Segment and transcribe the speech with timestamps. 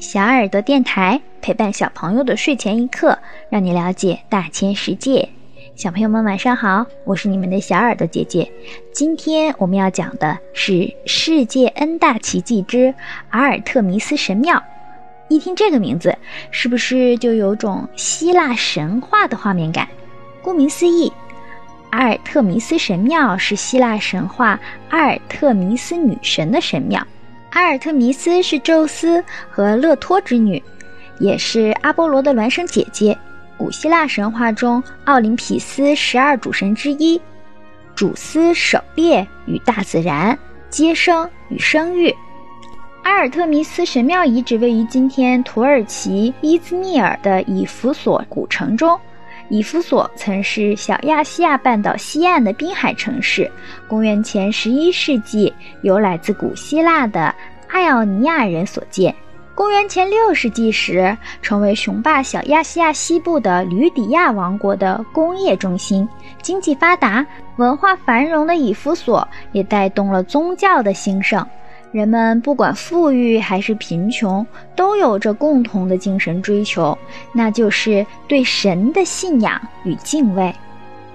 [0.00, 3.18] 小耳朵电台，陪伴小朋友的睡前一刻，
[3.50, 5.28] 让你了解大千世界。
[5.74, 8.48] 小朋友们晚上好，我是你们的小耳朵姐姐。
[8.92, 12.94] 今天我们要讲的是世界 N 大奇迹之
[13.30, 14.62] 阿尔特弥斯神庙。
[15.28, 16.16] 一听这个名字，
[16.52, 19.88] 是不是就有种希腊神话的画面感？
[20.40, 21.12] 顾名思义，
[21.90, 27.04] 阿尔特弥斯神庙是希腊神话阿尔特弥斯女神的神庙。
[27.50, 30.62] 阿尔特弥斯是宙斯和勒托之女，
[31.18, 33.16] 也是阿波罗的孪生姐姐。
[33.56, 37.20] 古希腊神话中，奥林匹斯十二主神之一，
[37.94, 40.38] 主司狩猎与大自然、
[40.70, 42.14] 接生与生育。
[43.02, 48.98] 阿尔特弥斯神庙遗址位于今天土耳其伊兹密尔的以弗所古城中。
[49.50, 53.50] 以弗所曾是小亚细亚半岛西岸的滨海城市。
[53.86, 55.52] 公元前十一世纪，
[55.82, 57.34] 由来自古希腊的
[57.68, 59.14] 艾奥尼亚人所建。
[59.54, 66.08] 公元前六世纪时，成为雄霸小亚细亚西部的吕底亚王国的工业中心。
[66.40, 71.44] 经济发达、文化繁荣的以弗所，也带动了宗教的兴盛。
[71.90, 76.96] 人们不管富裕还是贫穷，都有着共同的精神追求，
[77.32, 80.54] 那就是对神的信仰与敬畏。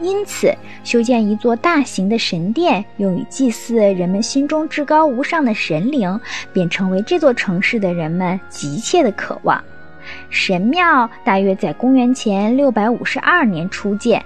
[0.01, 0.51] 因此，
[0.83, 6.19] 修建一座大型的神殿，用于祭祀人们心中至高无上的神灵，
[6.51, 9.63] 便成为这座城市的人们急切的渴望。
[10.29, 14.21] 神庙大约在公元前六百五十二年初建，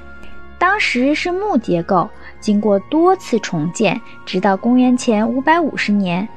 [0.57, 6.27] 当时是木结构，经过多次重建，直到公元前五百五十年。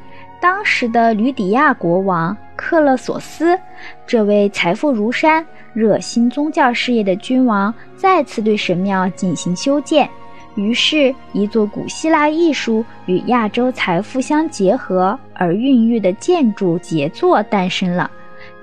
[0.41, 3.59] 当时的吕底亚国王克勒索斯，
[4.07, 10.09] 这位财富如山、热心宗教事业的君王，再次对神庙进行修建。
[10.55, 18.11] 于是，一座古希腊艺术与亚洲财富相结合而孕育的建筑杰作诞生了。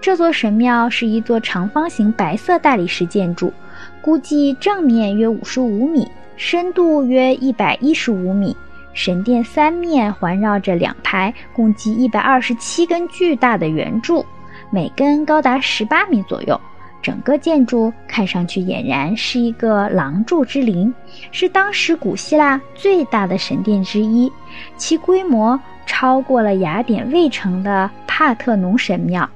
[0.02, 3.53] 这座神庙是一座长方形白色大理石建筑，
[4.02, 8.55] 估计正面约五十五米，深度约一百一十五米。
[8.97, 14.25] 神殿三面环绕着两排共计一百二十七根巨大的圆柱，
[14.71, 16.59] 每根高达十八米左右。
[16.99, 20.91] 整个建筑看上去俨然是一个廊柱之林，
[21.31, 24.31] 是当时古希腊最大的神殿之一，
[24.77, 29.29] 其规模超过了雅典卫城的帕特农神庙，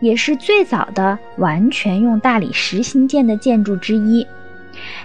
[0.00, 4.26] 也是最早的完全用大理石兴建的建筑之一。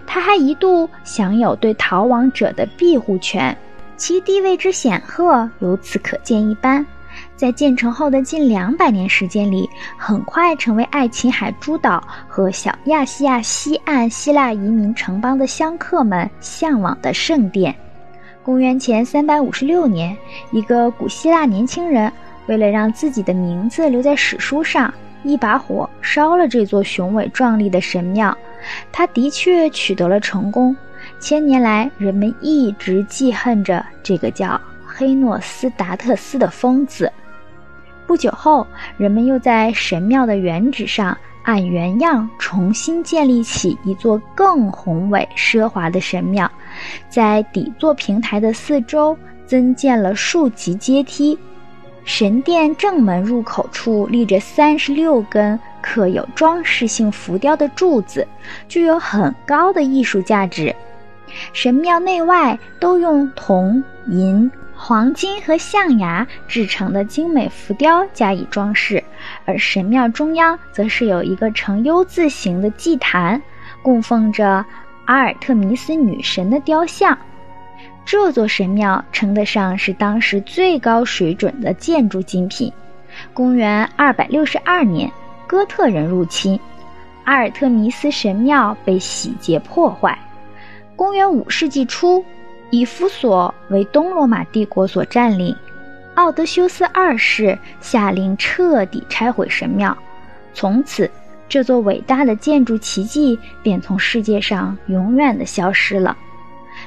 [0.05, 3.57] 它还一度享有对逃亡者的庇护权。
[4.05, 6.85] 其地位之显赫，由此可见一斑。
[7.37, 17.73] 在建成后的近两百年时间里，很快成为爱琴海诸岛和小亚细亚西岸希腊移民城邦的香客们向往的圣殿。
[18.43, 20.17] 公元前三百五十六年，
[20.51, 22.11] 一个古希腊年轻人
[22.47, 24.93] 为了让自己的名字留在史书上，
[25.23, 28.37] 一把火烧了这座雄伟壮丽的神庙。
[28.91, 30.75] 他的确取得了成功。
[31.23, 37.09] 千年来，人们一直记恨着这个叫黑诺斯达特斯的疯子。
[38.05, 38.67] 不久后，
[38.97, 46.51] 人们又在神庙的原址上按原样重新建立起一座更宏伟奢华的神庙，
[47.07, 51.39] 在底座平台的四周增建了数级阶梯。
[52.03, 58.27] 神殿正门入口处立着三十六根刻有装饰性浮雕的柱子，
[58.67, 60.75] 具有很高的艺术价值。
[61.51, 69.03] 神庙内外都用铜、银、黄金和象牙制成的精美浮雕加以装饰，
[69.45, 73.41] 而神庙中央则是有一个呈 U 字形的祭坛，
[73.81, 74.65] 供奉着
[75.05, 77.17] 阿尔特弥斯女神的雕像。
[78.05, 82.71] 这座神庙称得上是当时最高水准的建筑精品。
[83.33, 85.11] 公元262年，
[85.47, 86.59] 哥特人入侵，
[87.23, 90.17] 阿尔特弥斯神庙被洗劫破坏。
[90.95, 92.23] 公元五世纪初，
[92.69, 95.55] 以弗所为东罗马帝国所占领，
[96.15, 99.97] 奥德修斯二世下令彻底拆毁神庙，
[100.53, 101.09] 从此
[101.49, 106.15] 这座伟大的建筑奇迹便从世界上永远的消失了。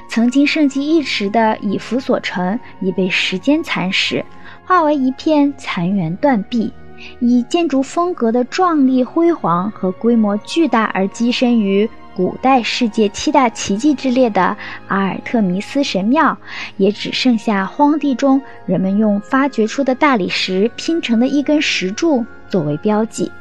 [0.09, 4.23] 曾经盛极一时的以弗所城已被时间蚕食，
[4.65, 6.71] 化为一片残垣断壁。
[7.19, 11.87] 以建筑风格的壮丽辉煌和规模巨大而跻身于。
[12.17, 16.35] 古代世界七大奇迹之列的阿尔特弥斯神庙，
[16.77, 23.31] 也只剩下荒地中人们用发掘出的大理石拼成的一根石柱作为标记，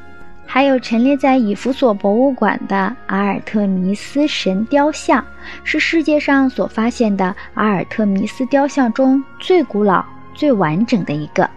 [0.44, 5.24] 还有陈列在以弗所博物馆的阿尔特弥斯神雕像，
[5.64, 11.48] 是世界上所发现的阿尔特弥斯雕像中最古老、最完整的一个。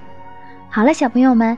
[0.70, 1.58] 好了，小朋友们。